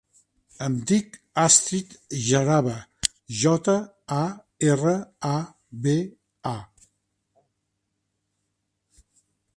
Em 0.67 0.75
dic 0.91 1.17
Astrid 1.41 1.91
Jaraba: 2.29 2.73
jota, 3.41 3.77
a, 4.21 4.23
erra, 4.73 4.97
a, 5.35 5.37
be, 5.85 5.95
a. 6.55 6.57